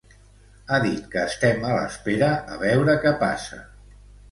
Ha 0.71 0.79
dit 0.85 1.03
que 1.11 1.21
estem 1.33 1.67
a 1.69 1.75
l'espera 1.75 2.31
a 2.55 2.59
veure 2.65 2.99
què 3.07 3.15
passa. 3.23 3.63